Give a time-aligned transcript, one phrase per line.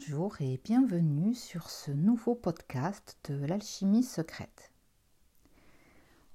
[0.00, 4.72] Bonjour et bienvenue sur ce nouveau podcast de l'alchimie secrète.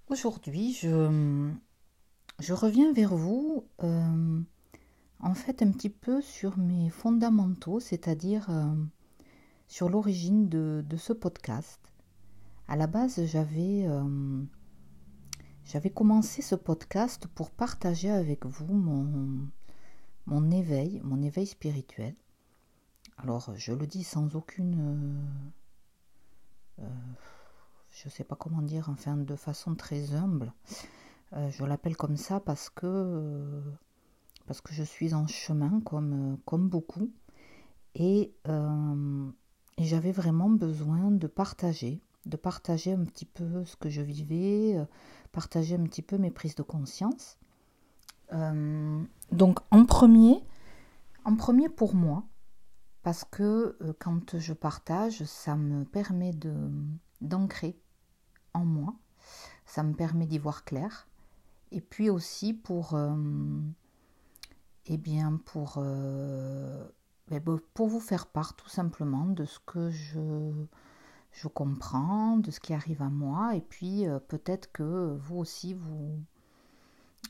[0.08, 1.50] Aujourd'hui, je,
[2.40, 4.40] je, reviens vers vous euh,
[5.20, 8.76] en fait un petit peu sur mes fondamentaux, c'est-à-dire euh,
[9.68, 11.80] sur l'origine de, ce podcast.
[12.68, 14.44] À la base, j'avais euh,
[15.64, 19.48] j'avais commencé ce podcast pour partager avec vous mon,
[20.28, 22.16] mon éveil, mon éveil spirituel.
[23.18, 25.52] Alors, je le dis sans aucune...
[26.80, 26.90] Euh, euh,
[27.92, 30.54] je ne sais pas comment dire, enfin, de façon très humble.
[31.34, 33.62] Euh, je l'appelle comme ça parce que,
[34.46, 37.12] parce que je suis en chemin, comme, comme beaucoup.
[37.96, 44.02] Et, et j'avais vraiment besoin de partager, de partager un petit peu ce que je
[44.02, 44.76] vivais,
[45.32, 47.38] partager un petit peu mes prises de conscience.
[49.32, 50.44] donc, en premier,
[51.24, 52.26] en premier pour moi,
[53.06, 56.72] parce que euh, quand je partage, ça me permet de
[57.22, 57.80] d'ancrer
[58.56, 58.96] en moi,
[59.68, 61.08] ça me permet d'y voir clair,
[61.72, 63.16] et puis aussi pour, euh,
[64.88, 66.84] eh bien pour, euh,
[67.28, 67.40] ben,
[67.76, 70.52] pour vous faire part tout simplement de ce que je,
[71.32, 76.24] je comprends, de ce qui arrive à moi, et puis peut-être que vous aussi vous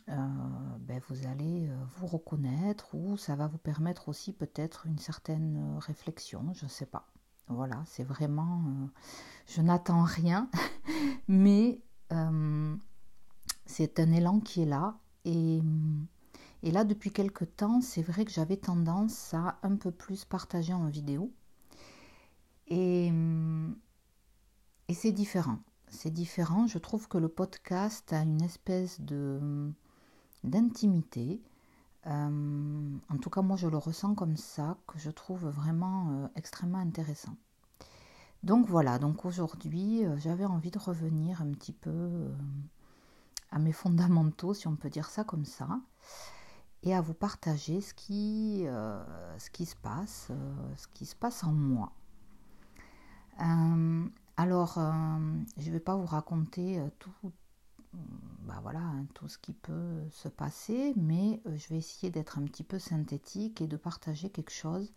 [0.08, 5.00] euh, ben vous allez euh, vous reconnaître ou ça va vous permettre aussi peut-être une
[5.00, 7.08] certaine euh, réflexion, je ne sais pas.
[7.48, 8.64] Voilà, c'est vraiment...
[9.48, 10.50] je n'attends rien,
[11.28, 11.80] mais
[13.66, 14.98] c'est un élan qui est là.
[15.26, 15.62] Et,
[16.64, 20.74] et là, depuis quelque temps, c'est vrai que j'avais tendance à un peu plus partager
[20.74, 21.32] en vidéo.
[22.68, 23.12] Et,
[24.88, 25.60] et c'est différent.
[25.90, 26.66] C'est différent.
[26.66, 29.72] Je trouve que le podcast a une espèce de
[30.46, 31.42] d'intimité.
[32.08, 36.28] Euh, en tout cas, moi, je le ressens comme ça, que je trouve vraiment euh,
[36.36, 37.36] extrêmement intéressant.
[38.44, 42.32] Donc voilà, donc aujourd'hui, euh, j'avais envie de revenir un petit peu
[43.52, 45.80] à mes fondamentaux, si on peut dire ça comme ça,
[46.84, 50.32] et à vous partager ce qui, se passe,
[50.76, 51.92] ce qui se passe en moi.
[54.38, 54.74] alors,
[55.58, 57.32] je ne vais pas vous raconter tout,
[58.46, 62.38] bah voilà, hein, tout ce qui peut se passer, mais euh, je vais essayer d'être
[62.38, 64.94] un petit peu synthétique et de partager quelque chose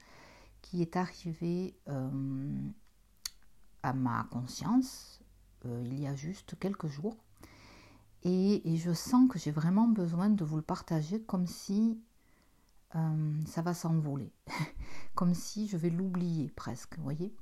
[0.61, 2.71] qui est arrivé euh,
[3.83, 5.23] à ma conscience
[5.65, 7.17] euh, il y a juste quelques jours.
[8.25, 12.01] Et, je sens que j'ai vraiment besoin de vous le partager comme si
[13.47, 14.33] ça va s'envoler,
[15.15, 17.35] comme si je vais l'oublier presque, voyez.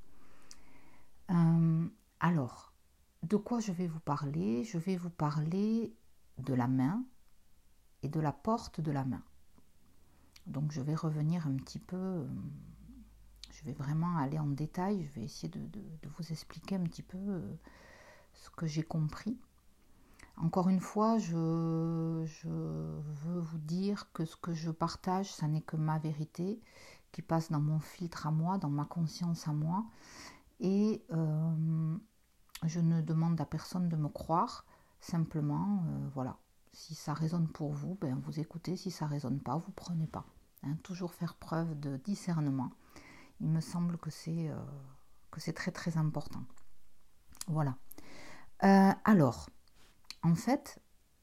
[2.20, 2.75] alors,
[3.26, 4.62] de quoi je vais vous parler?
[4.62, 5.92] Je vais vous parler
[6.38, 7.04] de la main
[8.02, 9.22] et de la porte de la main.
[10.46, 12.26] Donc je vais revenir un petit peu, euh,
[13.50, 15.80] je vais vraiment aller en détail, je vais essayer de,
[16.16, 17.40] vous expliquer un petit peu euh,
[18.32, 19.36] ce que j'ai compris.
[20.36, 25.76] Encore une fois, je, veux vous dire que ce que je partage, ça n'est que
[25.76, 26.60] ma vérité
[27.10, 29.84] qui passe dans mon filtre à moi, dans ma conscience à moi.
[30.60, 31.96] Et euh,
[32.64, 34.64] je ne demande à personne de me croire,
[35.00, 36.38] simplement, euh, voilà.
[36.72, 38.76] Si ça résonne pour vous, ben vous écoutez.
[38.76, 40.26] Si ça résonne pas, vous prenez pas.
[40.62, 40.76] Hein.
[40.82, 42.70] toujours faire preuve de discernement.
[43.40, 46.42] Il me semble que c'est euh, très très important.
[47.48, 47.76] Voilà.
[48.64, 49.48] Euh, alors,
[50.22, 50.78] en fait,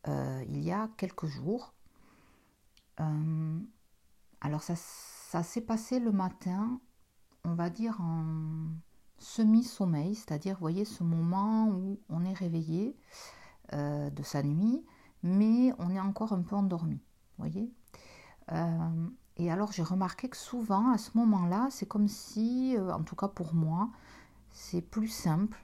[0.08, 1.74] il y a quelques jours,
[2.98, 6.82] alors ça s'est passé le matin,
[7.44, 8.66] on va dire en
[9.24, 12.96] semi-sommeil, c'est-à-dire, voyez, ce moment où on est réveillé
[13.74, 14.86] euh, de sa nuit,
[15.24, 17.00] mais on est encore un peu endormi,
[17.38, 17.72] voyez.
[18.52, 19.08] Euh,
[19.38, 23.16] et alors, j'ai remarqué que souvent, à ce moment-là, c'est comme si, euh, en tout
[23.16, 23.90] cas pour moi,
[24.52, 25.58] c'est plus simple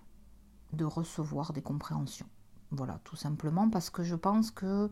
[0.74, 2.28] de recevoir des compréhensions.
[2.72, 4.90] Voilà, tout simplement parce que je pense que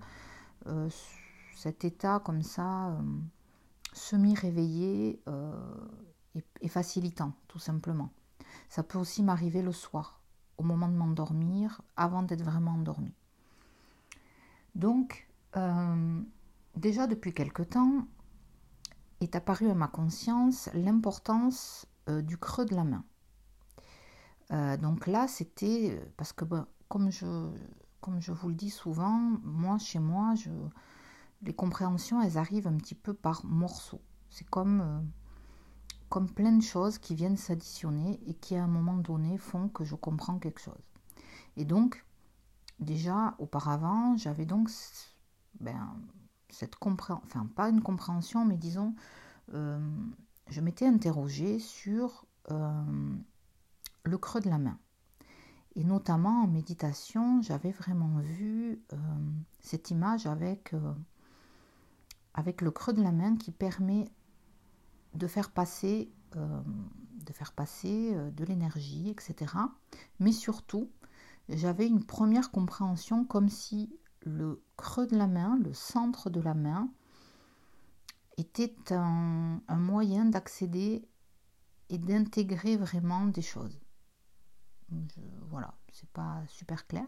[1.56, 2.98] cet état comme ça,
[3.94, 5.22] semi-réveillé,
[6.62, 8.10] est facilitant, tout simplement.
[8.70, 10.20] Ça peut aussi m'arriver le soir,
[10.58, 13.16] au moment de m'endormir, avant d'être vraiment endormie.
[14.76, 16.22] Donc, euh,
[16.76, 18.08] déjà depuis quelque temps,
[19.20, 23.04] est apparue à ma conscience l'importance euh, du creux de la main.
[24.52, 26.46] Euh, donc là, c'était parce que
[26.88, 27.50] comme, je,
[28.00, 30.36] comme je vous le dis souvent, moi, chez moi,
[31.42, 34.02] les compréhensions, elles arrivent un petit peu par morceaux.
[34.30, 35.04] C'est comme
[36.10, 39.84] comme plein de choses qui viennent s'additionner et qui à un moment donné font que
[39.84, 40.82] je comprends quelque chose.
[41.58, 42.06] Et donc,
[42.80, 44.70] déjà auparavant, j'avais donc
[45.60, 45.96] ben,
[46.50, 48.96] cette compréhension, enfin pas une compréhension, mais disons
[49.54, 49.80] euh,
[50.50, 52.26] je m'étais interrogée sur
[54.04, 54.80] le creux de la main.
[55.76, 58.82] Et notamment en méditation, j'avais vraiment vu
[59.60, 60.74] cette image avec,
[62.34, 64.10] avec le creux de la main qui permet
[65.14, 69.54] de faire passer, de, faire passer de l'énergie, etc.
[70.20, 70.90] Mais surtout,
[71.50, 76.54] j'avais une première compréhension comme si le creux de la main, le centre de la
[76.54, 76.90] main,
[78.38, 81.08] était un, moyen d'accéder
[81.90, 83.80] et d'intégrer vraiment des choses.
[85.50, 87.08] Voilà, c'est pas super clair.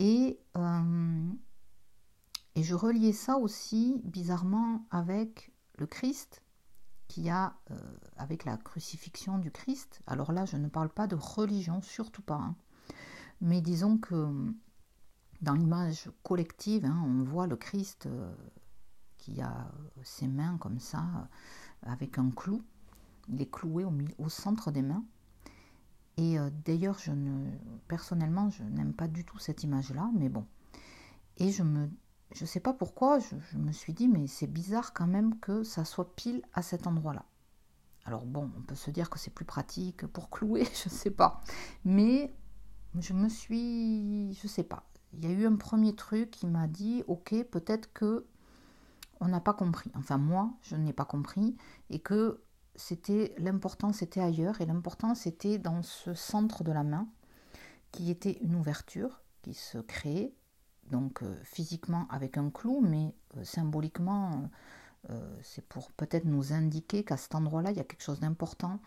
[0.00, 1.32] Euh,
[2.54, 6.42] et je reliais ça aussi bizarrement avec le Christ,
[7.08, 7.74] qui a, euh,
[8.16, 12.36] avec la crucifixion du Christ, alors là je ne parle pas de religion, surtout pas,
[12.36, 12.56] hein.
[13.40, 14.54] Mais disons que
[15.42, 18.34] dans l'image collective, hein, on voit le Christ euh,
[19.18, 19.70] qui a
[20.02, 22.62] ses mains comme ça, euh, avec un clou.
[23.28, 23.84] Il est cloué
[24.18, 25.04] au, centre des mains.
[26.16, 27.50] Et euh, d'ailleurs, je ne,
[27.88, 30.46] personnellement, je n'aime pas du tout cette image-là, mais bon.
[31.38, 31.90] Et je me,
[32.32, 35.84] je sais pas pourquoi, je, me suis dit, mais c'est bizarre quand même que ça
[35.84, 37.24] soit pile à cet endroit-là.
[38.04, 41.10] Alors bon, on peut se dire que c'est plus pratique pour clouer, je ne sais
[41.10, 41.40] pas.
[41.84, 42.34] Mais
[42.98, 44.88] je me suis, je sais pas.
[45.12, 48.26] Il y a eu un premier truc qui m'a dit, ok, peut-être que
[49.20, 49.90] on n'a pas compris.
[49.94, 51.56] Enfin moi, je n'ai pas compris
[51.90, 52.42] et que
[52.74, 57.08] c'était l'important, c'était ailleurs et l'important c'était dans ce centre de la main
[57.92, 60.34] qui était une ouverture qui se créait
[60.90, 64.50] donc euh, physiquement avec un clou, mais euh, symboliquement,
[65.10, 68.80] euh, c'est pour peut-être nous indiquer qu'à cet endroit-là, il y a quelque chose d'important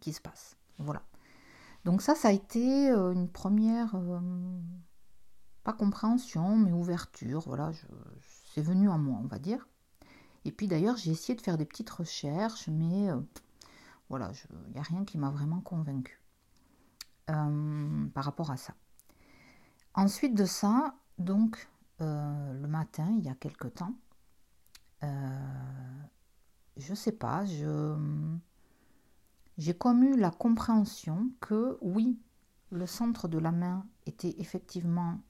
[0.00, 0.56] qui se passe.
[0.78, 1.02] Voilà.
[1.84, 4.00] Donc ça, ça a été une première,
[5.64, 7.42] pas compréhension, mais ouverture.
[7.46, 7.72] Voilà,
[8.54, 9.66] c'est venu à moi, on va dire.
[10.44, 13.08] Et puis d'ailleurs, j'ai essayé de faire des petites recherches, mais
[14.08, 14.30] voilà,
[14.68, 16.22] il n'y a rien qui m'a vraiment convaincu
[17.26, 18.74] par rapport à ça.
[19.94, 21.68] Ensuite de ça, donc
[22.00, 23.94] le matin, il y a quelque temps,
[26.76, 27.44] je sais pas,
[29.58, 32.18] j'ai comme eu la compréhension que oui,
[32.70, 35.20] le centre de la main était effectivement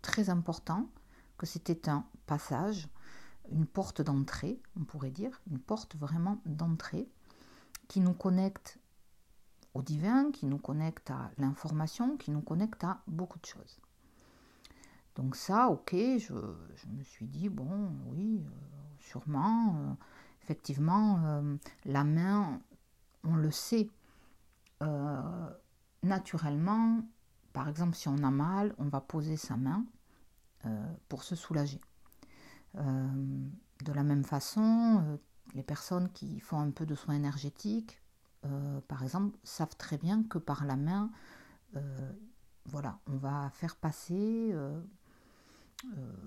[0.00, 0.88] très important,
[1.36, 2.88] que c'était un passage,
[3.50, 7.08] une porte d'entrée, on pourrait dire, une porte vraiment d'entrée
[7.88, 8.78] qui nous connecte
[9.76, 13.78] au divin, qui nous connecte à l'information, qui nous connecte à beaucoup de choses.
[15.14, 18.50] Donc ça, ok, je, me suis dit, bon, oui, euh,
[18.98, 19.92] sûrement, euh,
[20.42, 22.60] effectivement, euh, la main
[23.24, 23.90] on le sait
[26.02, 27.00] naturellement.
[27.52, 29.84] Par exemple, si on a mal, on va poser sa main
[31.08, 31.80] pour se soulager.
[32.74, 35.18] De la même façon,
[35.54, 38.00] les personnes qui font un peu de soins énergétiques,
[38.88, 41.10] par exemple, savent très bien que par la main,
[42.66, 44.54] voilà, on va faire passer,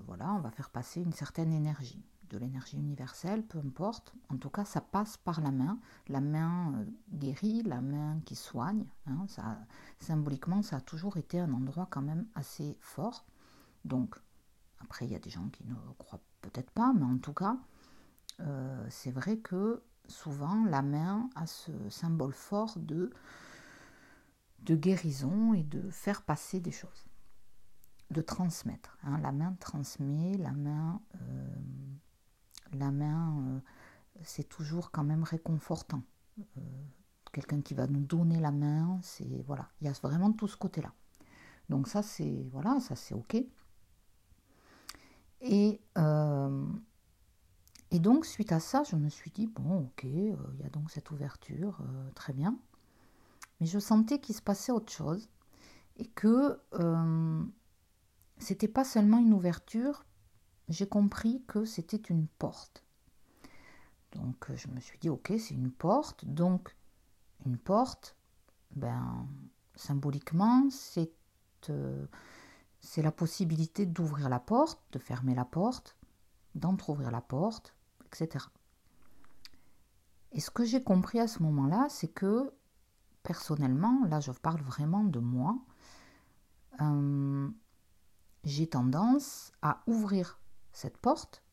[0.05, 4.13] voilà, on va faire passer une certaine énergie de l'énergie universelle, peu importe.
[4.29, 5.79] En tout cas, ça passe par la main.
[6.07, 8.85] La main euh, guérit, la main qui soigne.
[9.07, 9.25] Hein.
[9.27, 9.59] ça,
[9.99, 13.25] symboliquement, ça a toujours été un endroit quand même assez fort.
[13.85, 14.15] Donc,
[14.79, 17.57] après, il y a des gens qui ne croient peut-être pas, mais en tout cas,
[18.39, 23.11] euh, c'est vrai que souvent, la main a ce symbole fort de,
[24.61, 27.09] de guérison et de faire passer des choses
[28.11, 28.97] de transmettre.
[29.03, 29.19] Hein.
[29.19, 33.59] La main transmet, la main euh, main, euh,
[34.23, 36.01] c'est toujours quand même réconfortant.
[36.39, 36.61] Euh,
[37.31, 40.57] quelqu'un qui va nous donner la main, c'est voilà, il y a vraiment tout ce
[40.57, 40.93] côté-là.
[41.69, 43.37] Donc ça c'est voilà, ça c'est ok.
[45.41, 45.79] Et
[47.91, 50.91] et donc suite à ça, je me suis dit bon ok, il y a donc
[50.91, 51.81] cette ouverture,
[52.15, 52.57] très bien.
[53.59, 55.29] Mais je sentais qu'il se passait autre chose
[55.97, 56.59] et que
[58.37, 60.05] c'était pas seulement une ouverture
[60.69, 62.83] j'ai compris que c'était une porte.
[64.13, 66.25] Donc je me suis dit, ok, c'est une porte.
[66.25, 66.75] Donc
[67.45, 68.15] une porte,
[68.71, 69.27] ben,
[69.75, 71.11] symboliquement, c'est
[71.69, 72.05] euh,
[72.79, 75.97] c'est la possibilité d'ouvrir la porte, de fermer la porte,
[76.55, 77.75] d'entrouvrir la porte,
[78.13, 78.45] etc.
[80.31, 82.51] Et ce que j'ai compris à ce moment-là, c'est que
[83.23, 85.57] personnellement, là je parle vraiment de moi,
[86.81, 87.49] euh,
[88.43, 90.39] j'ai tendance à ouvrir
[90.71, 91.43] cette porte.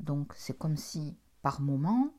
[0.00, 2.12] Donc c'est comme si par moment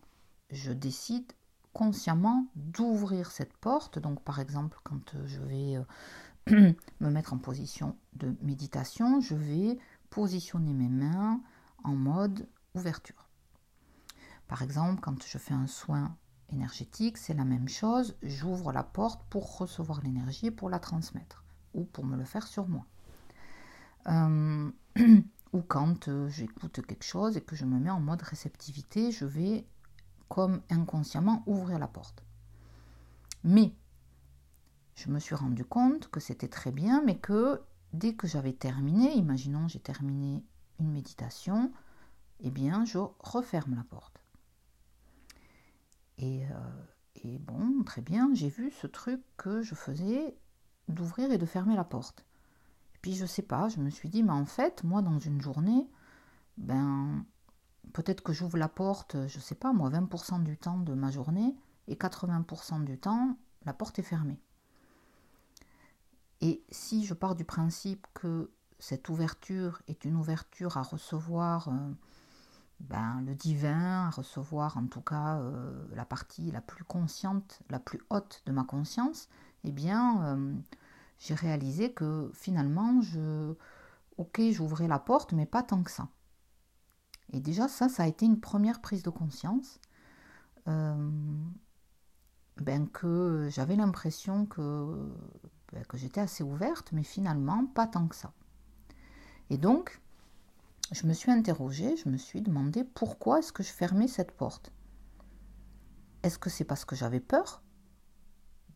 [0.50, 1.32] je décide
[1.74, 4.00] consciemment d'ouvrir cette porte.
[4.00, 5.78] Donc par exemple quand je vais
[6.52, 11.42] euh, me mettre en position de méditation, je vais positionner mes mains
[11.84, 13.23] en mode ouverture.
[14.54, 16.16] Par exemple, quand je fais un soin
[16.50, 18.16] énergétique, c'est la même chose.
[18.22, 21.44] J'ouvre la porte pour recevoir l'énergie et pour la transmettre,
[21.74, 22.86] ou pour me le faire sur moi.
[24.06, 24.72] Euh,
[25.54, 29.26] ou quand euh, j'écoute quelque chose et que je me mets en mode réceptivité, je
[29.26, 29.66] vais
[30.30, 32.24] comme inconsciemment ouvrir la porte.
[33.44, 33.74] Mais
[34.94, 37.60] je me suis rendu compte que c'était très bien, mais que
[37.92, 40.44] dès que j'avais terminé, imaginons j'ai terminé
[40.80, 41.72] une méditation,
[42.40, 44.23] eh bien je referme la porte.
[46.18, 46.50] Et, euh,
[47.16, 50.36] et bon, très bien, j'ai vu ce truc que je faisais
[50.88, 52.26] d'ouvrir et de fermer la porte.
[52.96, 55.42] Et puis je sais pas, je me suis dit, mais en fait, moi dans une
[55.42, 55.90] journée,
[56.58, 57.26] ben
[57.94, 61.56] peut-être que j'ouvre la porte, je sais pas, moi 20% du temps de ma journée,
[61.88, 64.40] et 80% du temps, la porte est fermée.
[66.42, 71.92] Et si je pars du principe que cette ouverture est une ouverture à recevoir euh,
[72.84, 77.80] ben, le divin, à recevoir en tout cas euh, la partie la plus consciente, la
[77.80, 79.30] plus haute de ma conscience,
[79.64, 80.56] eh bien, euh,
[81.20, 83.56] j'ai réalisé que finalement, je,
[84.18, 86.10] ok, j'ouvrais la porte, mais pas tant que ça.
[87.32, 89.80] Et déjà, ça, ça a été une première prise de conscience.
[90.66, 91.54] ben
[92.92, 95.12] que j'avais l'impression que
[95.74, 98.32] ben, que j'étais assez ouverte, mais finalement pas tant que ça.
[99.50, 100.02] Et donc,
[100.94, 104.72] je me suis interrogée, je me suis demandé pourquoi est-ce que je fermais cette porte.
[106.22, 107.64] Est-ce que c'est parce que j'avais peur?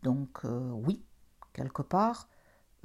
[0.02, 1.06] Donc euh, oui,
[1.54, 2.28] quelque part,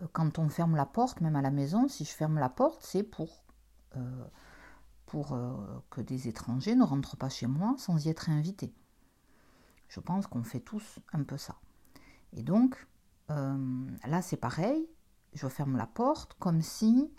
[0.00, 2.82] euh, quand on ferme la porte, même à la maison, si je ferme la porte,
[2.82, 3.44] c'est pour,
[3.96, 8.74] euh, que des étrangers ne rentrent pas chez moi sans y être invités.
[9.88, 11.56] Je pense qu'on fait tous un peu ça.
[12.32, 12.86] Et donc,
[13.28, 14.88] là, c'est pareil.
[15.34, 17.10] Je ferme la porte comme si,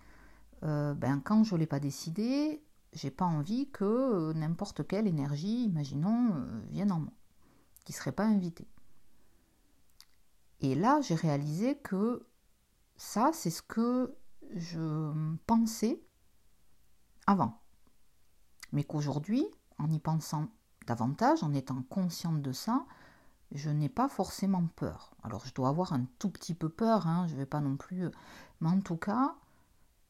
[0.64, 5.08] euh, ben, quand je ne l'ai pas décidé, j'ai pas envie que euh, n'importe quelle
[5.08, 7.14] énergie, imaginons, vienne en moi,
[7.86, 8.68] qui ne serait pas invitée.
[10.62, 12.26] Et là, j'ai réalisé que
[12.96, 14.16] ça, c'est ce que
[14.56, 15.12] je
[15.46, 16.02] pensais
[17.28, 17.60] avant.
[18.72, 19.46] Mais qu'aujourd'hui,
[19.78, 20.48] en y pensant
[20.88, 22.86] davantage, en étant consciente de ça,
[23.52, 25.16] je n'ai pas forcément peur.
[25.24, 27.78] Alors je dois avoir un tout petit peu peur, hein, je ne vais pas non
[27.78, 28.10] plus...
[28.62, 29.36] Mais en tout cas,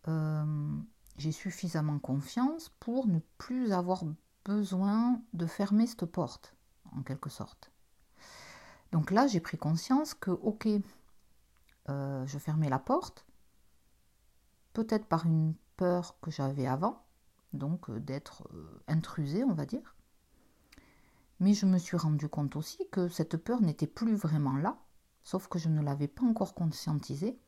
[0.08, 0.78] euh,
[1.18, 4.04] j'ai suffisamment confiance pour ne plus avoir
[4.46, 6.56] besoin de fermer cette porte,
[6.92, 7.72] en quelque sorte.
[8.92, 10.68] Donc là, j'ai pris conscience que, ok,
[11.90, 13.26] euh, je fermais la porte,
[14.74, 17.06] peut-être par une peur que j'avais avant,
[17.54, 18.48] donc euh, d'être
[18.88, 19.96] intrusée, on va dire.
[21.40, 24.78] Mais je me suis rendu compte aussi que cette peur n'était plus vraiment là,
[25.24, 27.40] sauf que je ne l'avais pas encore conscientisée,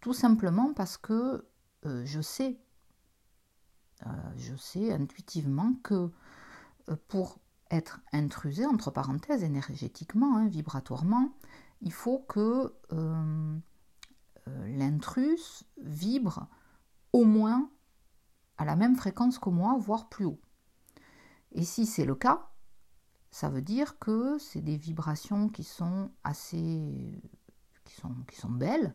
[0.00, 1.46] tout simplement parce que
[1.86, 2.58] euh, je sais,
[4.06, 6.10] euh, je sais intuitivement que
[6.88, 7.38] euh, pour
[7.70, 11.32] être intrusé, entre parenthèses, énergétiquement, hein, vibratoirement,
[11.80, 12.74] il faut que
[14.66, 16.48] l'intrus vibre
[17.12, 17.70] au moins
[18.56, 20.40] à la même fréquence que moi, voire plus haut.
[21.52, 22.50] Et si c'est le cas,
[23.30, 27.20] ça veut dire que c'est des vibrations qui sont assez.
[27.84, 28.94] qui sont, qui sont belles.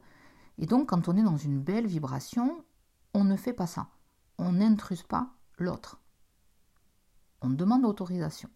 [0.58, 2.64] Et donc, quand on est dans une belle vibration,
[3.14, 3.88] on ne fait pas ça.
[4.38, 6.02] On n'intruse pas l'autre.
[7.42, 8.50] On demande autorisation.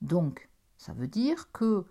[0.00, 1.86] Donc, ça veut dire que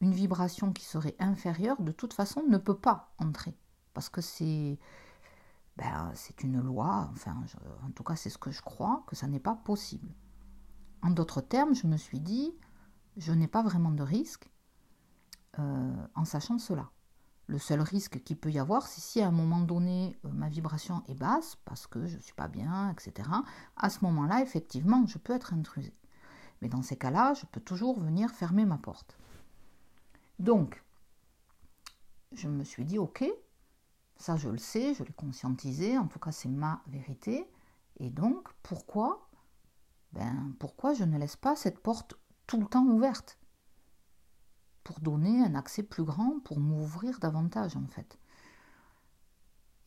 [0.00, 3.56] une vibration qui serait inférieure, de toute façon, ne peut pas entrer.
[3.94, 4.78] Parce que c'est.
[5.76, 6.12] Ben,
[6.42, 7.34] une loi, enfin,
[7.82, 10.14] en tout cas, c'est ce que je crois, que ça n'est pas possible.
[11.00, 12.54] En d'autres termes, je me suis dit,
[13.16, 14.50] je n'ai pas vraiment de risque
[15.58, 16.90] euh, en sachant cela.
[17.52, 20.48] Le seul risque qu'il peut y avoir, c'est si à un moment donné euh, ma
[20.48, 23.28] vibration est basse, parce que je ne suis pas bien, etc.,
[23.76, 25.92] à ce moment-là, effectivement, je peux être intrusée.
[26.62, 29.18] Mais dans ces cas-là, je peux toujours venir fermer ma porte.
[30.38, 30.82] Donc,
[32.32, 33.22] je me suis dit, ok,
[34.16, 37.46] ça je le sais, je l'ai conscientisé, en tout cas c'est ma vérité.
[37.98, 39.28] Et donc, pourquoi?
[40.12, 42.14] Ben, pourquoi je ne laisse pas cette porte
[42.46, 43.36] tout le temps ouverte?
[44.84, 48.18] Pour donner un accès plus grand, pour m'ouvrir davantage en fait.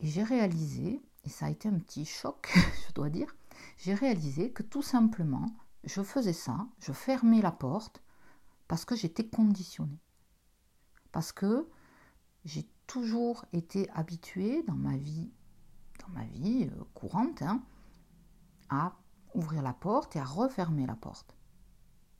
[0.00, 2.52] Et j'ai réalisé, et ça a été un petit choc,
[2.88, 3.34] je dois dire,
[3.78, 5.50] j'ai réalisé que tout simplement,
[5.84, 8.02] je faisais ça, je fermais la porte
[8.68, 10.00] parce que j'étais conditionnée.
[11.12, 11.68] Parce que
[12.44, 15.30] j'ai toujours été habituée dans ma vie,
[16.00, 17.62] dans ma vie euh, courante, hein,
[18.68, 18.96] à
[19.34, 21.36] ouvrir la porte et à refermer la porte.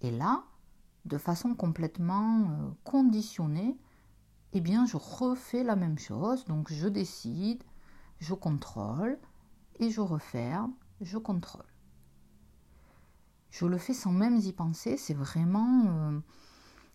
[0.01, 0.45] Et là,
[1.07, 3.79] de façon complètement euh, conditionnée,
[4.53, 6.45] eh bien, je refais la même chose.
[6.47, 7.63] Donc, je décide,
[8.19, 9.19] je contrôle
[9.79, 11.65] et je referme, je contrôle.
[13.51, 14.97] Je le fais sans même y penser.
[14.97, 15.85] C'est vraiment...
[15.87, 16.21] Euh,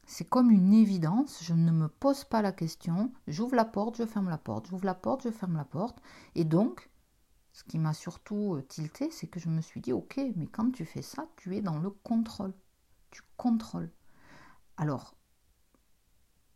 [0.06, 1.44] c'est comme une évidence.
[1.44, 3.14] Je ne me pose pas la question.
[3.28, 4.68] J'ouvre la porte, je ferme la porte.
[4.68, 6.02] J'ouvre la porte, je ferme la porte.
[6.36, 6.90] Et donc,
[7.54, 10.72] ce qui m'a surtout euh, tilté, c'est que je me suis dit, ok, mais quand
[10.72, 12.54] tu fais ça, tu es dans le contrôle.
[13.10, 13.92] Tu contrôles.
[14.82, 15.14] Alors,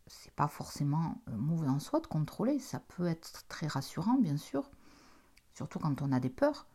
[0.07, 2.57] c'est pas forcément mauvais en soi de contrôler.
[2.57, 4.71] Ça peut être très rassurant, bien sûr,
[5.53, 6.65] surtout quand on a des peurs.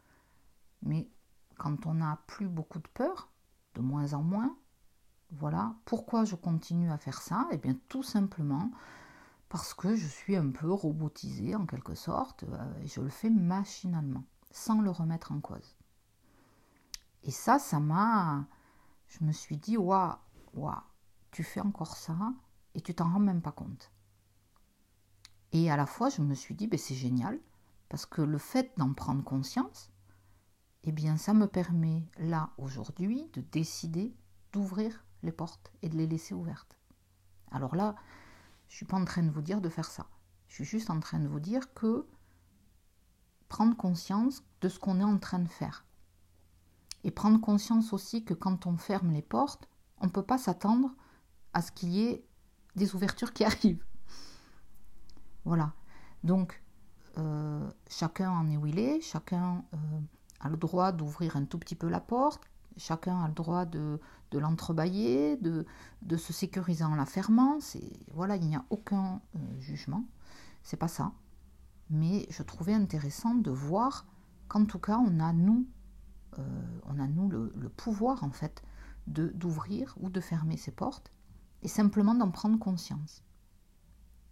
[0.82, 1.10] Mais
[1.58, 3.32] quand on n'a plus beaucoup de peur,
[3.74, 4.56] de moins en moins,
[5.32, 5.74] voilà.
[5.86, 7.48] Pourquoi je continue à faire ça?
[7.50, 8.70] Eh bien, tout simplement
[9.48, 13.28] parce que je suis un peu robotisée en quelque sorte, euh, et je le fais
[13.28, 15.74] machinalement, sans le remettre en cause.
[17.24, 18.46] Et ça, ça m'a.
[19.08, 20.14] Je me suis dit, waouh,
[20.54, 20.80] waouh,
[21.30, 22.16] tu fais encore ça
[22.74, 23.92] et tu t'en rends même pas compte.
[25.52, 27.40] Et à la fois, je me suis dit, ben, c'est génial,
[27.88, 29.90] parce que le fait d'en prendre conscience,
[30.84, 34.14] eh bien, ça me permet, là, aujourd'hui, de décider
[34.52, 36.78] d'ouvrir les portes et de les laisser ouvertes.
[37.50, 37.96] Alors là,
[38.68, 40.06] je ne suis pas en train de vous dire de faire ça.
[40.48, 42.06] Je suis juste en train de vous dire que
[43.48, 45.84] prendre conscience de ce qu'on est en train de faire.
[47.02, 49.68] Et prendre conscience aussi que quand on ferme les portes,
[49.98, 50.94] on ne peut pas s'attendre
[51.54, 52.24] à ce qu'il y ait
[52.76, 53.84] des ouvertures qui arrivent.
[55.44, 55.72] Voilà.
[56.22, 56.62] Donc,
[57.18, 59.76] euh, chacun en est où il est, chacun euh,
[60.40, 62.42] a le droit d'ouvrir un tout petit peu la porte,
[62.76, 63.98] chacun a le droit de,
[64.30, 65.66] de l'entrebâiller, de,
[66.02, 67.58] de, se sécuriser en la fermant.
[68.12, 70.04] Voilà, il n'y a aucun euh, jugement.
[70.62, 71.12] C'est pas ça.
[71.88, 74.06] Mais je trouvais intéressant de voir
[74.48, 75.66] qu'en tout cas, on a nous,
[76.86, 78.62] on a nous le, le pouvoir en fait
[79.08, 81.10] d'ouvrir ou de fermer ces portes
[81.62, 83.22] et simplement d'en prendre conscience.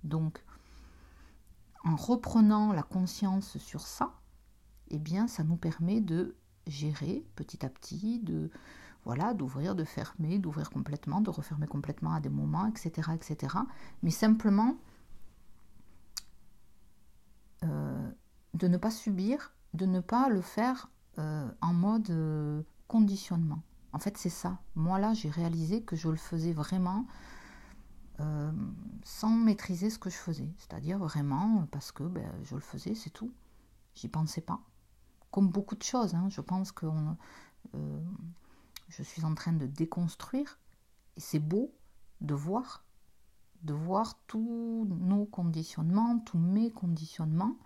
[0.04, 0.42] Donc,
[1.84, 4.14] en reprenant la conscience sur ça,
[4.88, 6.34] eh bien, ça nous permet de
[6.66, 8.50] gérer petit à petit, de
[9.04, 13.56] voilà, d'ouvrir, de fermer, d'ouvrir complètement, de refermer complètement à des moments, etc., etc.
[14.02, 14.76] Mais simplement
[17.64, 18.10] euh,
[18.54, 23.62] de ne pas subir, de ne pas le faire euh, en mode euh, conditionnement.
[23.92, 24.58] En fait, c'est ça.
[24.74, 27.06] Moi, là, j'ai réalisé que je le faisais vraiment
[28.20, 28.52] euh,
[29.04, 30.48] sans maîtriser ce que je faisais.
[30.58, 33.32] C'est-à-dire vraiment parce que ben, je le faisais, c'est tout.
[33.94, 34.60] J'y pensais pas.
[35.30, 36.28] Comme beaucoup de choses, hein.
[36.30, 36.86] je pense que
[37.74, 38.00] euh,
[38.88, 40.58] je suis en train de déconstruire.
[41.16, 41.72] Et c'est beau
[42.20, 42.84] de voir,
[43.62, 47.56] de voir tous nos conditionnements, tous mes conditionnements.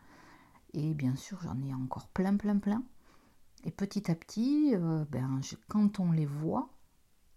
[0.75, 2.83] Et bien sûr, j'en ai encore plein, plein, plein.
[3.65, 6.69] Et petit à petit, euh, ben, quand on les voit,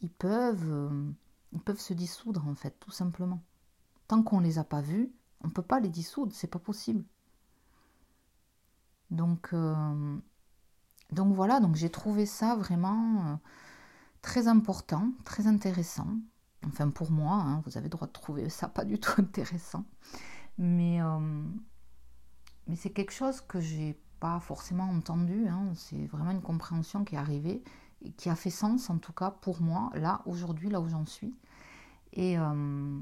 [0.01, 1.11] ils peuvent, euh,
[1.51, 3.43] ils peuvent se dissoudre en fait, tout simplement.
[4.07, 5.11] Tant qu'on ne les a pas vus,
[5.41, 7.03] on ne peut pas les dissoudre, c'est pas possible.
[9.11, 10.17] Donc, euh,
[11.11, 13.39] donc voilà, donc j'ai trouvé ça vraiment
[14.23, 16.07] très important, très intéressant.
[16.65, 19.85] Enfin pour moi, hein, vous avez le droit de trouver ça pas du tout intéressant.
[20.57, 20.99] Mais,
[22.67, 23.99] mais c'est quelque chose que j'ai
[24.41, 25.71] forcément entendu, hein.
[25.75, 27.63] c'est vraiment une compréhension qui est arrivée
[28.01, 31.05] et qui a fait sens en tout cas pour moi, là, aujourd'hui, là où j'en
[31.05, 31.35] suis.
[32.13, 32.99] Et, euh,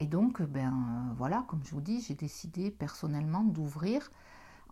[0.00, 4.10] et donc, ben voilà, comme je vous dis, j'ai décidé personnellement d'ouvrir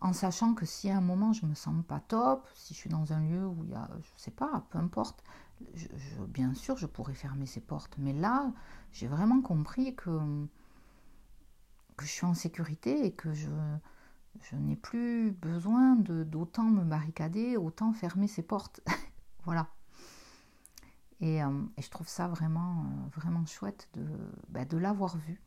[0.01, 2.89] en sachant que si à un moment je me sens pas top, si je suis
[2.89, 5.23] dans un lieu où il y a, je sais pas, peu importe,
[6.29, 7.95] bien sûr je pourrais fermer ces portes.
[7.97, 8.51] Mais là,
[8.91, 10.19] j'ai vraiment compris que,
[11.97, 13.49] que je suis en sécurité et que je,
[14.41, 18.81] je n'ai plus besoin d'autant me barricader, autant fermer ses portes.
[19.45, 19.67] voilà.
[21.21, 24.05] Euh, et, je trouve ça vraiment, euh, vraiment chouette de,
[24.49, 25.41] bah, de l'avoir vu.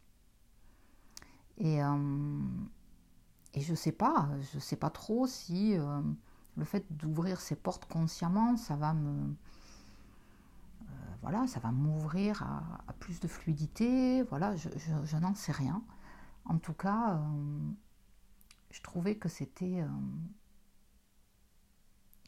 [1.59, 2.41] Et, euh,
[3.55, 5.77] et je sais pas, je sais pas trop si
[6.57, 9.35] le fait d'ouvrir ces portes consciemment, ça va me,
[11.21, 14.23] voilà, ça va m'ouvrir à, plus de fluidité.
[14.25, 14.69] Voilà, je,
[15.05, 15.83] je n'en sais rien.
[16.47, 17.23] En tout cas,
[18.73, 19.89] je trouvais que c'était euh,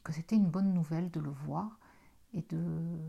[0.04, 1.80] que c'était une bonne nouvelle de le voir
[2.32, 3.00] et de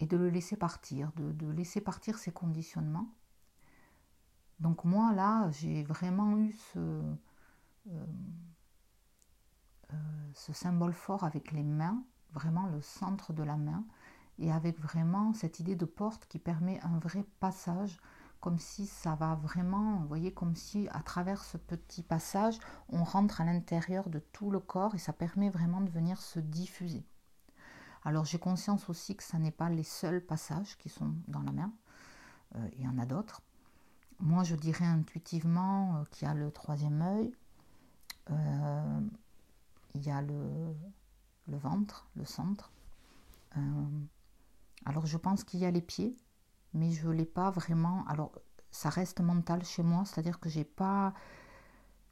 [0.00, 3.14] et de le laisser partir, de, laisser partir ses conditionnements.
[4.58, 7.14] Donc moi là, j'ai vraiment eu ce, euh,
[9.92, 9.96] euh,
[10.34, 13.84] ce symbole fort avec les mains, vraiment le centre de la main,
[14.38, 18.00] et avec vraiment cette idée de porte qui permet un vrai passage
[18.44, 22.58] comme si ça va vraiment, vous voyez, comme si à travers ce petit passage,
[22.90, 26.40] on rentre à l'intérieur de tout le corps et ça permet vraiment de venir se
[26.40, 27.06] diffuser.
[28.02, 31.52] Alors j'ai conscience aussi que ce n'est pas les seuls passages qui sont dans la
[31.52, 31.72] main,
[32.56, 33.40] euh, il y en a d'autres.
[34.20, 37.34] Moi je dirais intuitivement euh, qu'il y a le troisième œil,
[38.30, 39.00] euh,
[39.94, 40.76] il y a le
[41.48, 42.70] ventre, le centre.
[44.84, 46.14] alors je pense qu'il y a les pieds,
[46.74, 48.04] mais je l'ai pas vraiment.
[48.08, 48.32] Alors
[48.70, 51.14] ça reste mental chez moi, c'est-à-dire que j'ai pas.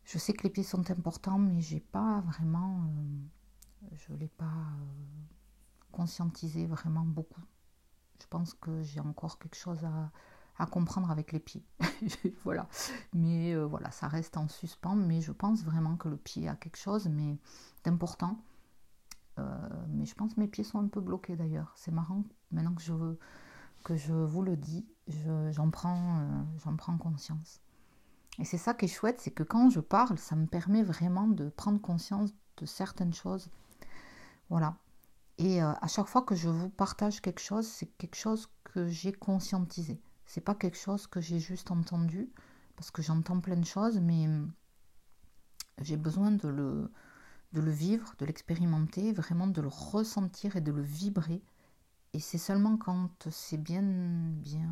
[0.04, 2.80] Je sais que les pieds sont importants, mais j'ai pas vraiment.
[3.92, 4.66] je l'ai pas
[5.90, 7.42] conscientisé vraiment beaucoup.
[8.20, 11.64] Je pense que j'ai encore quelque chose à, comprendre avec les pieds.
[12.44, 12.68] voilà.
[13.12, 14.94] Mais euh, voilà, ça reste en suspens.
[14.94, 17.36] Mais je pense vraiment que le pied a quelque chose mais
[17.82, 18.38] d'important.
[19.38, 21.72] Euh, mais je pense que mes pieds sont un peu bloqués d'ailleurs.
[21.76, 22.22] C'est marrant.
[22.52, 22.94] Maintenant que je,
[23.82, 24.86] que je vous le dis,
[25.50, 27.60] j'en prends, euh, prends conscience.
[28.38, 31.26] Et c'est ça qui est chouette, c'est que quand je parle, ça me permet vraiment
[31.26, 33.50] de prendre conscience de certaines choses.
[34.48, 34.76] Voilà.
[35.38, 39.12] Et à chaque fois que je vous partage quelque chose, c'est quelque chose que j'ai
[39.12, 40.00] conscientisé.
[40.26, 42.30] C'est pas quelque chose que j'ai juste entendu,
[42.76, 44.52] parce que j'entends plein de choses, mais hum,
[45.80, 46.90] j'ai besoin de le,
[47.52, 51.42] de le vivre, de l'expérimenter, vraiment de le ressentir et de le vibrer.
[52.14, 54.68] Et c'est seulement quand c'est bien, bien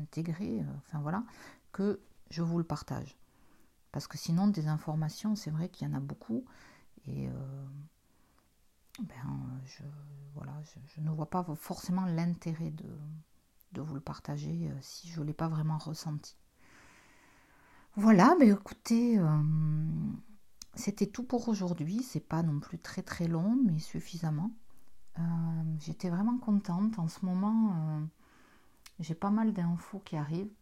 [0.00, 1.24] intégré, euh, enfin voilà,
[1.72, 2.00] que
[2.30, 3.16] je vous le partage.
[3.92, 6.44] Parce que sinon, des informations, c'est vrai qu'il y en a beaucoup.
[7.06, 7.32] Et euh,
[9.00, 9.82] ben, je,
[10.34, 10.52] voilà,
[10.86, 12.88] je, ne vois pas forcément l'intérêt de,
[13.72, 16.36] de vous le partager euh, si je ne l'ai pas vraiment ressenti.
[17.96, 19.42] Voilà, mais écoutez, euh,
[20.74, 22.02] c'était tout pour aujourd'hui.
[22.02, 24.50] C'est pas non plus très très long, mais suffisamment.
[25.82, 26.98] Euh, j'étais vraiment contente.
[26.98, 28.02] En ce moment,
[29.00, 30.52] j'ai pas mal d'infos qui arrivent.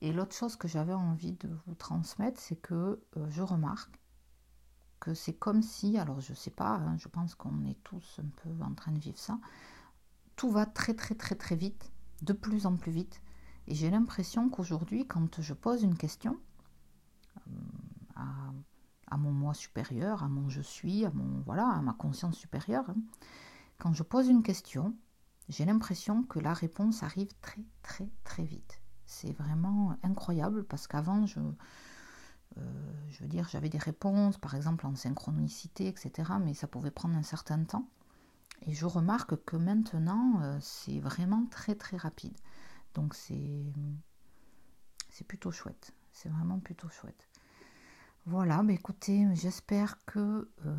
[0.00, 3.98] Et l'autre chose que j'avais envie de vous transmettre, c'est que je remarque
[5.04, 8.28] que c'est comme si, alors je sais pas, hein, je pense qu'on est tous un
[8.42, 9.38] peu en train de vivre ça,
[10.34, 13.20] tout va très très très très vite de plus en plus vite.
[13.66, 16.38] Et j'ai l'impression qu'aujourd'hui, quand je pose une question
[17.46, 17.50] euh,
[18.16, 22.88] à, mon moi supérieur, à mon je suis, à mon voilà, à ma conscience supérieure,
[22.88, 22.96] hein,
[23.78, 24.94] quand je pose une question,
[25.48, 28.80] j'ai l'impression que la réponse arrive très très très vite.
[29.06, 31.40] C'est vraiment incroyable parce qu'avant je
[32.58, 32.60] euh,
[33.08, 37.16] je veux dire, j'avais des réponses, par exemple en synchronicité, etc., mais ça pouvait prendre
[37.16, 37.88] un certain temps.
[38.62, 42.36] Et je remarque que maintenant, euh, c'est vraiment très très rapide.
[42.94, 43.64] Donc c'est
[45.10, 45.92] c'est plutôt chouette.
[46.12, 47.28] C'est vraiment plutôt chouette.
[48.26, 50.76] Voilà, mais écoutez, j'espère que euh,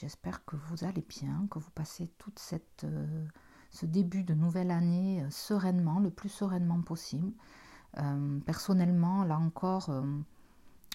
[0.00, 3.26] j'espère que vous allez bien, que vous passez toute cette euh,
[3.70, 7.32] ce début de nouvelle année sereinement, le plus sereinement possible.
[8.46, 9.90] personnellement, là encore,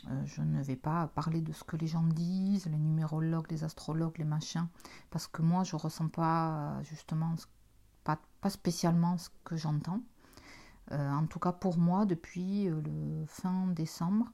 [0.09, 3.63] euh, je ne vais pas parler de ce que les gens disent, les numérologues, les
[3.63, 4.67] astrologues, les machins,
[5.09, 7.35] parce que moi je ressens pas justement
[8.03, 10.01] pas, spécialement ce que j'entends.
[10.91, 14.31] Euh, en tout cas pour moi, depuis euh, le fin décembre,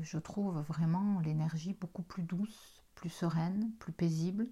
[0.00, 2.71] je trouve vraiment l'énergie beaucoup plus douce,
[3.02, 4.46] plus sereine, plus paisible,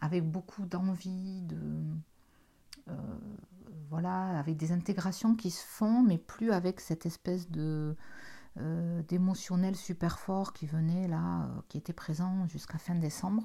[0.00, 1.58] avec beaucoup d'envie, de
[3.90, 7.96] voilà, avec des intégrations qui se font, mais plus avec cette espèce de
[8.60, 13.42] euh, d'émotionnel super fort qui venait là, euh, qui était présent jusqu'à fin décembre.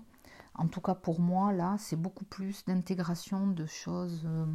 [0.53, 4.45] En tout cas pour moi, là, c'est beaucoup plus d'intégration de choses, euh,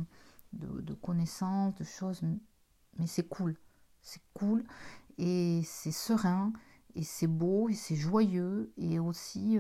[0.52, 2.22] de, connaissances, de choses,
[2.98, 3.56] mais c'est cool.
[4.00, 4.62] C'est cool
[5.18, 6.52] et c'est serein
[6.94, 9.58] et c'est beau et c'est joyeux et aussi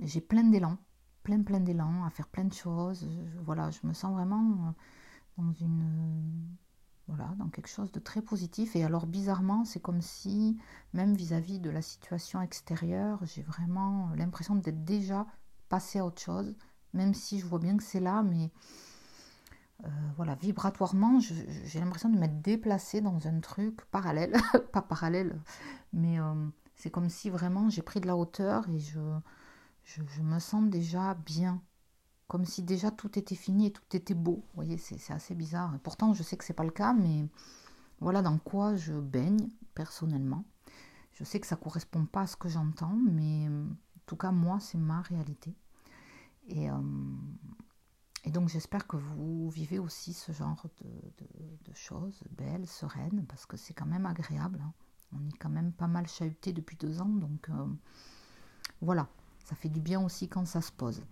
[0.00, 0.78] j'ai plein d'élan,
[1.22, 3.08] plein plein d'élan à faire plein de choses.
[3.44, 4.74] voilà, je me sens vraiment
[5.36, 6.56] dans une
[7.10, 8.76] voilà, dans quelque chose de très positif.
[8.76, 10.58] Et alors bizarrement, c'est comme si,
[10.92, 15.26] même vis-à-vis de la situation extérieure, j'ai vraiment l'impression d'être déjà
[15.68, 16.56] passé à autre chose,
[16.92, 18.50] même si je vois bien que c'est là, mais
[19.84, 24.32] euh, voilà, vibratoirement, j'ai l'impression de m'être déplacée dans un truc parallèle,
[24.72, 25.40] pas parallèle,
[25.92, 26.34] mais euh,
[26.76, 29.00] c'est comme si vraiment j'ai pris de la hauteur et je,
[30.22, 31.62] me sens déjà bien
[32.28, 34.44] comme si déjà tout était fini et tout était beau.
[34.50, 35.76] Vous voyez, c'est assez bizarre.
[35.82, 37.26] pourtant, je sais que c'est pas le cas, mais
[37.98, 40.44] voilà dans quoi je baigne personnellement.
[41.12, 44.60] Je sais que ça correspond pas à ce que j'entends, mais en tout cas, moi,
[44.60, 45.56] c'est ma réalité.
[46.46, 46.76] Et, euh,
[48.24, 53.56] et donc, j'espère que vous vivez aussi ce genre de, choses belles, sereines, parce que
[53.56, 54.60] c'est quand même agréable.
[54.62, 54.72] Hein.
[55.14, 57.66] On est quand même pas mal chahuté depuis deux ans, donc euh,
[58.82, 59.08] voilà,
[59.44, 61.02] ça fait du bien aussi quand ça se pose.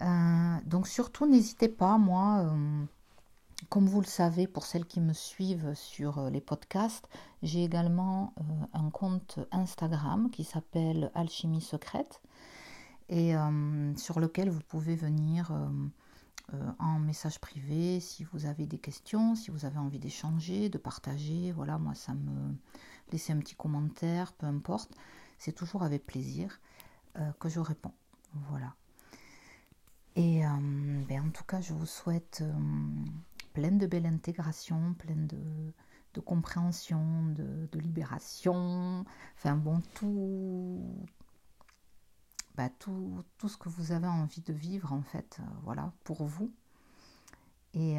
[0.00, 2.84] Euh, donc surtout, n'hésitez pas, moi, euh,
[3.68, 7.08] comme vous le savez, pour celles qui me suivent sur les podcasts,
[7.42, 8.34] j'ai également
[8.72, 12.20] un compte Instagram qui s'appelle Alchimie Secrète
[13.08, 13.34] et
[13.96, 15.50] sur lequel vous pouvez venir
[16.78, 21.52] en message privé si vous avez des questions, si vous avez envie d'échanger, de partager.
[21.52, 22.54] Voilà, moi, ça me
[23.12, 24.96] laisser un petit commentaire, peu importe,
[25.38, 26.60] c'est toujours avec plaisir.
[27.40, 27.92] que je réponds.
[28.50, 28.74] Voilà.
[30.16, 30.40] Et
[31.08, 32.42] ben, en tout cas, je vous souhaite
[33.52, 39.04] plein de belle intégration, plein de, compréhension, de, libération,
[39.36, 40.80] enfin bon, tout,
[42.58, 46.52] bah, tout, tout, ce que vous avez envie de vivre en fait, voilà, pour vous.
[47.72, 47.98] Et,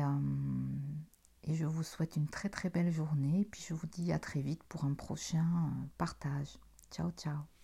[1.43, 3.41] et je vous souhaite une très très belle journée.
[3.41, 6.57] Et puis je vous dis à très vite pour un prochain partage.
[6.91, 7.58] Ciao ciao